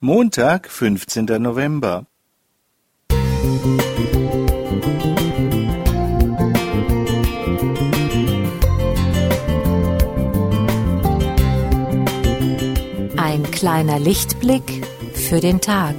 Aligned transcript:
Montag, 0.00 0.68
fünfzehnter 0.68 1.38
November. 1.38 2.04
Ein 13.16 13.42
kleiner 13.50 13.98
Lichtblick 13.98 14.86
für 15.14 15.40
den 15.40 15.62
Tag. 15.62 15.94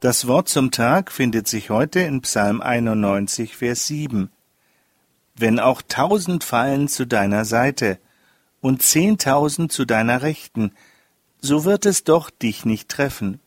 Das 0.00 0.26
Wort 0.26 0.48
zum 0.48 0.70
Tag 0.70 1.12
findet 1.12 1.46
sich 1.46 1.68
heute 1.68 2.00
in 2.00 2.22
Psalm 2.22 2.62
91, 2.62 3.54
Vers 3.54 3.86
7. 3.86 4.30
Wenn 5.36 5.60
auch 5.60 5.82
tausend 5.86 6.42
fallen 6.42 6.88
zu 6.88 7.06
deiner 7.06 7.44
Seite 7.44 7.98
und 8.62 8.80
zehntausend 8.80 9.72
zu 9.72 9.84
deiner 9.84 10.22
Rechten, 10.22 10.72
so 11.42 11.66
wird 11.66 11.84
es 11.84 12.02
doch 12.02 12.30
dich 12.30 12.64
nicht 12.64 12.88
treffen. 12.88 13.40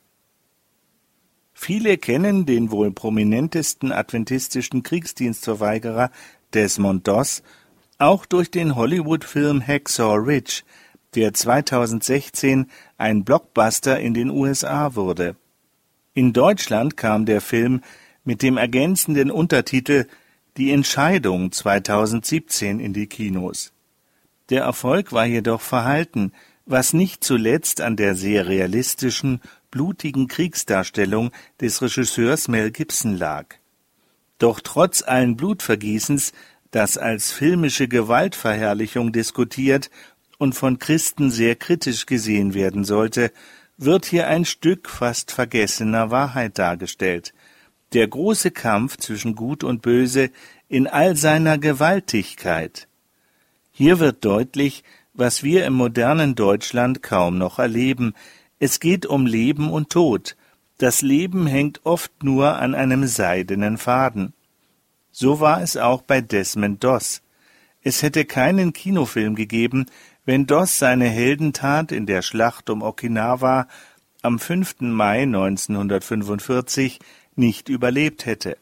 Viele 1.55 1.97
kennen 1.97 2.45
den 2.45 2.69
wohl 2.69 2.91
prominentesten 2.91 3.91
adventistischen 3.91 4.83
Kriegsdienstverweigerer 4.83 6.11
Desmond 6.53 7.07
Doss 7.07 7.41
auch 7.97 8.27
durch 8.27 8.51
den 8.51 8.75
Hollywood-Film 8.75 9.65
Hacksaw 9.65 10.17
Ridge, 10.17 10.61
der 11.15 11.33
2016 11.33 12.69
ein 12.99 13.23
Blockbuster 13.23 13.99
in 13.99 14.13
den 14.13 14.29
USA 14.29 14.93
wurde. 14.93 15.35
In 16.15 16.31
Deutschland 16.31 16.95
kam 16.95 17.25
der 17.25 17.41
Film 17.41 17.81
mit 18.23 18.43
dem 18.43 18.57
ergänzenden 18.57 19.31
Untertitel 19.31 20.05
Die 20.57 20.71
Entscheidung 20.71 21.51
2017 21.51 22.79
in 22.79 22.93
die 22.93 23.07
Kinos. 23.07 23.73
Der 24.51 24.61
Erfolg 24.61 25.11
war 25.11 25.25
jedoch 25.25 25.61
verhalten, 25.61 26.31
was 26.67 26.93
nicht 26.93 27.23
zuletzt 27.23 27.81
an 27.81 27.95
der 27.95 28.13
sehr 28.13 28.47
realistischen, 28.47 29.41
blutigen 29.71 30.27
Kriegsdarstellung 30.27 31.31
des 31.59 31.81
Regisseurs 31.81 32.47
Mel 32.47 32.69
Gibson 32.69 33.17
lag. 33.17 33.55
Doch 34.37 34.59
trotz 34.59 35.01
allen 35.01 35.35
Blutvergießens, 35.35 36.31
das 36.69 36.95
als 36.99 37.31
filmische 37.31 37.87
Gewaltverherrlichung 37.87 39.13
diskutiert 39.13 39.89
und 40.37 40.53
von 40.53 40.77
Christen 40.77 41.31
sehr 41.31 41.55
kritisch 41.55 42.05
gesehen 42.05 42.53
werden 42.53 42.83
sollte, 42.83 43.31
wird 43.77 44.05
hier 44.05 44.27
ein 44.27 44.45
Stück 44.45 44.89
fast 44.89 45.31
vergessener 45.31 46.11
Wahrheit 46.11 46.57
dargestellt. 46.59 47.33
Der 47.93 48.07
große 48.07 48.51
Kampf 48.51 48.97
zwischen 48.97 49.35
Gut 49.35 49.63
und 49.63 49.81
Böse 49.81 50.29
in 50.67 50.87
all 50.87 51.15
seiner 51.15 51.57
Gewaltigkeit. 51.57 52.87
Hier 53.71 53.99
wird 53.99 54.25
deutlich, 54.25 54.83
was 55.13 55.43
wir 55.43 55.65
im 55.65 55.73
modernen 55.73 56.35
Deutschland 56.35 57.03
kaum 57.03 57.37
noch 57.37 57.59
erleben. 57.59 58.13
Es 58.59 58.79
geht 58.79 59.05
um 59.05 59.25
Leben 59.25 59.71
und 59.71 59.89
Tod. 59.89 60.35
Das 60.77 61.01
Leben 61.01 61.45
hängt 61.45 61.85
oft 61.85 62.23
nur 62.23 62.57
an 62.57 62.73
einem 62.73 63.05
seidenen 63.05 63.77
Faden. 63.77 64.33
So 65.11 65.39
war 65.39 65.61
es 65.61 65.77
auch 65.77 66.01
bei 66.01 66.21
Desmond 66.21 66.83
Doss. 66.83 67.21
Es 67.83 68.01
hätte 68.01 68.25
keinen 68.25 68.73
Kinofilm 68.73 69.35
gegeben, 69.35 69.85
wenn 70.25 70.45
Doss 70.47 70.79
seine 70.79 71.09
Heldentat 71.09 71.91
in 71.91 72.05
der 72.05 72.21
Schlacht 72.21 72.69
um 72.69 72.81
Okinawa 72.81 73.67
am 74.21 74.39
5. 74.39 74.81
Mai 74.81 75.23
1945 75.23 76.99
nicht 77.35 77.67
überlebt 77.67 78.25
hätte. 78.25 78.57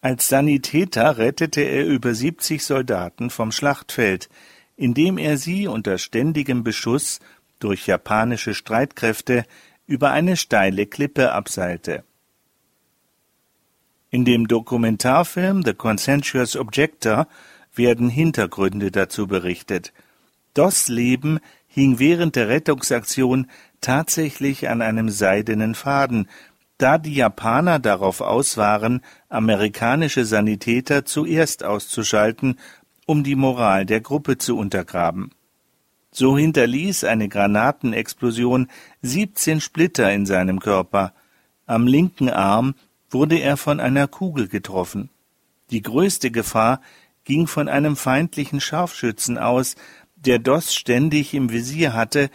Als 0.00 0.28
Sanitäter 0.28 1.18
rettete 1.18 1.62
er 1.62 1.86
über 1.86 2.14
70 2.14 2.62
Soldaten 2.62 3.30
vom 3.30 3.50
Schlachtfeld, 3.50 4.28
indem 4.76 5.18
er 5.18 5.38
sie 5.38 5.66
unter 5.66 5.98
ständigem 5.98 6.62
Beschuss 6.62 7.20
durch 7.58 7.86
japanische 7.86 8.54
Streitkräfte 8.54 9.44
über 9.86 10.10
eine 10.10 10.36
steile 10.36 10.86
Klippe 10.86 11.32
abseilte. 11.32 12.04
In 14.10 14.24
dem 14.24 14.46
Dokumentarfilm 14.46 15.62
The 15.64 15.74
Consensuous 15.74 16.54
Objector 16.54 17.26
werden 17.74 18.10
Hintergründe 18.10 18.92
dazu 18.92 19.26
berichtet, 19.26 19.92
Doss 20.54 20.88
Leben 20.88 21.40
hing 21.66 21.98
während 21.98 22.36
der 22.36 22.48
Rettungsaktion 22.48 23.50
tatsächlich 23.80 24.68
an 24.68 24.80
einem 24.80 25.10
seidenen 25.10 25.74
Faden, 25.74 26.28
da 26.78 26.98
die 26.98 27.14
Japaner 27.14 27.78
darauf 27.78 28.20
aus 28.20 28.56
waren, 28.56 29.02
amerikanische 29.28 30.24
Sanitäter 30.24 31.04
zuerst 31.04 31.64
auszuschalten, 31.64 32.58
um 33.06 33.24
die 33.24 33.36
Moral 33.36 33.84
der 33.86 34.00
Gruppe 34.00 34.38
zu 34.38 34.56
untergraben. 34.56 35.30
So 36.10 36.38
hinterließ 36.38 37.04
eine 37.04 37.28
Granatenexplosion 37.28 38.68
17 39.02 39.60
Splitter 39.60 40.12
in 40.12 40.26
seinem 40.26 40.60
Körper. 40.60 41.12
Am 41.66 41.88
linken 41.88 42.30
Arm 42.30 42.74
wurde 43.10 43.38
er 43.38 43.56
von 43.56 43.80
einer 43.80 44.06
Kugel 44.06 44.48
getroffen. 44.48 45.10
Die 45.70 45.82
größte 45.82 46.30
Gefahr 46.30 46.80
ging 47.24 47.46
von 47.46 47.68
einem 47.68 47.96
feindlichen 47.96 48.60
Scharfschützen 48.60 49.38
aus, 49.38 49.76
der 50.26 50.38
Doss 50.38 50.74
ständig 50.74 51.34
im 51.34 51.50
Visier 51.50 51.92
hatte, 51.92 52.30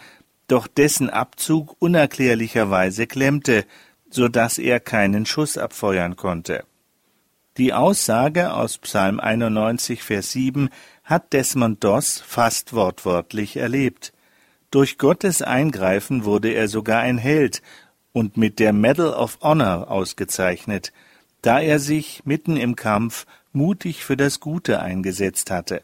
doch 0.48 0.66
dessen 0.66 1.10
Abzug 1.10 1.76
unerklärlicherweise 1.78 3.06
klemmte, 3.06 3.64
so 4.10 4.28
dass 4.28 4.58
er 4.58 4.80
keinen 4.80 5.26
Schuss 5.26 5.56
abfeuern 5.56 6.16
konnte. 6.16 6.64
Die 7.56 7.72
Aussage 7.72 8.54
aus 8.54 8.78
Psalm 8.78 9.20
91, 9.20 10.02
Vers 10.02 10.32
7 10.32 10.70
hat 11.04 11.32
Desmond 11.32 11.82
Doss 11.84 12.20
fast 12.20 12.72
wortwörtlich 12.72 13.56
erlebt. 13.56 14.12
Durch 14.70 14.98
Gottes 14.98 15.42
Eingreifen 15.42 16.24
wurde 16.24 16.50
er 16.50 16.68
sogar 16.68 17.00
ein 17.00 17.18
Held 17.18 17.62
und 18.12 18.36
mit 18.36 18.58
der 18.58 18.72
Medal 18.72 19.12
of 19.12 19.38
Honor 19.42 19.90
ausgezeichnet, 19.90 20.92
da 21.42 21.60
er 21.60 21.78
sich 21.78 22.22
mitten 22.24 22.56
im 22.56 22.76
Kampf 22.76 23.26
mutig 23.52 24.04
für 24.04 24.16
das 24.16 24.40
Gute 24.40 24.80
eingesetzt 24.80 25.50
hatte. 25.50 25.82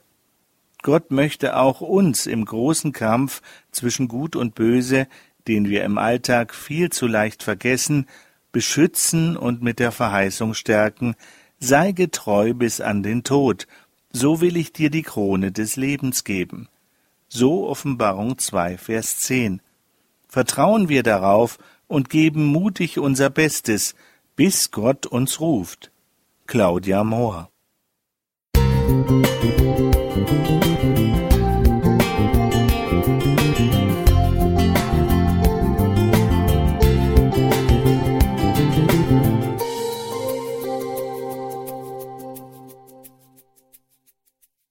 Gott 0.87 1.11
möchte 1.11 1.57
auch 1.57 1.81
uns 1.81 2.27
im 2.29 2.45
großen 2.45 2.93
Kampf 2.93 3.43
zwischen 3.73 4.07
Gut 4.07 4.37
und 4.37 4.55
Böse, 4.55 5.09
den 5.49 5.69
wir 5.69 5.83
im 5.83 5.99
Alltag 5.99 6.55
viel 6.55 6.91
zu 6.91 7.09
leicht 7.09 7.43
vergessen, 7.43 8.07
beschützen 8.53 9.37
und 9.37 9.63
mit 9.63 9.81
der 9.81 9.91
Verheißung 9.91 10.55
stärken, 10.55 11.17
sei 11.59 11.91
getreu 11.91 12.55
bis 12.55 12.81
an 12.81 13.03
den 13.03 13.25
Tod, 13.25 13.67
so 14.13 14.41
will 14.41 14.57
ich 14.57 14.73
dir 14.73 14.89
die 14.89 15.03
Krone 15.03 15.51
des 15.51 15.75
Lebens 15.75 16.23
geben. 16.23 16.69
So 17.29 17.67
Offenbarung 17.67 18.39
2, 18.39 18.79
Vers 18.79 19.19
10. 19.19 19.61
Vertrauen 20.29 20.89
wir 20.89 21.03
darauf 21.03 21.59
und 21.89 22.11
geben 22.11 22.45
mutig 22.45 23.01
unser 23.01 23.29
Bestes, 23.29 23.97
bis 24.37 24.71
Gott 24.71 25.05
uns 25.05 25.41
ruft. 25.41 25.91
Claudia 26.47 27.03
Mohr 27.03 27.51
Musik 30.17 30.66